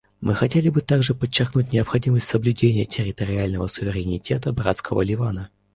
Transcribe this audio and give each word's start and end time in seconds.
Мы 0.19 0.33
хотели 0.33 0.69
бы 0.69 0.81
также 0.81 1.13
подчеркнуть 1.13 1.71
необходимость 1.73 2.27
соблюдения 2.27 2.85
территориального 2.85 3.67
суверенитета 3.67 4.51
братского 4.51 5.01
Ливана. 5.01 5.51